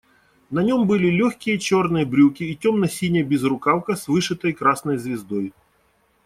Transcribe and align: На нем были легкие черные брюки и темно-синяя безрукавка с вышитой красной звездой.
На 0.51 0.63
нем 0.63 0.87
были 0.87 1.09
легкие 1.09 1.59
черные 1.59 2.07
брюки 2.07 2.41
и 2.41 2.55
темно-синяя 2.55 3.23
безрукавка 3.23 3.95
с 3.95 4.07
вышитой 4.07 4.51
красной 4.51 4.97
звездой. 4.97 5.53